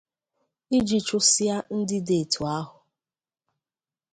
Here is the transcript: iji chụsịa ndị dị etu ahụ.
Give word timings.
iji 0.77 0.99
chụsịa 1.07 1.55
ndị 1.77 1.97
dị 2.07 2.15
etu 2.23 2.41
ahụ. 2.57 2.77